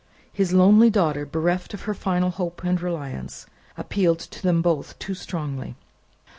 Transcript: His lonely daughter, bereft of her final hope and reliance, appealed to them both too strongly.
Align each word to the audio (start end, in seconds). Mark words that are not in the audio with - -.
His 0.33 0.51
lonely 0.51 0.89
daughter, 0.89 1.27
bereft 1.27 1.75
of 1.75 1.83
her 1.83 1.93
final 1.93 2.31
hope 2.31 2.63
and 2.63 2.81
reliance, 2.81 3.45
appealed 3.77 4.17
to 4.17 4.41
them 4.41 4.63
both 4.63 4.97
too 4.97 5.13
strongly. 5.13 5.75